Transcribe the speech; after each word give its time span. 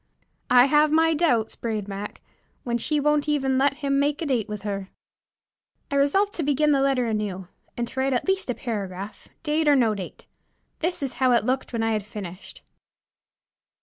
"I 0.49 0.65
have 0.65 0.89
my 0.91 1.13
doubts," 1.13 1.55
brayed 1.55 1.87
Mac, 1.87 2.21
"when 2.63 2.79
she 2.79 2.99
won't 2.99 3.29
even 3.29 3.59
let 3.59 3.75
him 3.85 3.99
make 3.99 4.19
a 4.23 4.25
date 4.25 4.49
with 4.49 4.63
her." 4.63 4.89
I 5.91 5.95
resolved 5.95 6.33
to 6.33 6.41
begin 6.41 6.71
the 6.71 6.81
letter 6.81 7.05
anew, 7.05 7.49
and 7.77 7.87
to 7.87 7.99
write 7.99 8.13
at 8.13 8.27
least 8.27 8.49
a 8.49 8.55
paragraph, 8.55 9.27
date 9.43 9.67
or 9.67 9.75
no 9.75 9.93
date. 9.93 10.25
This 10.79 11.03
is 11.03 11.13
how 11.21 11.33
it 11.33 11.45
looked 11.45 11.71
when 11.71 11.83
I 11.83 11.91
had 11.91 12.03
finished. 12.03 12.63